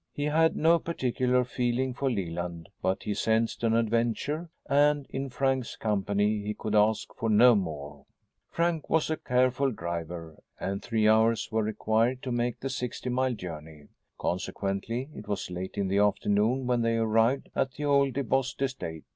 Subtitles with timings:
[0.15, 5.75] He had no particular feeling for Leland, but he sensed an adventure, and, in Frank's
[5.75, 8.05] company, he could ask for no more.
[8.49, 13.35] Frank was a careful driver, and three hours were required to make the sixty mile
[13.35, 13.89] journey.
[14.17, 19.03] Consequently, it was late in the afternoon when they arrived at the old DeBost estate.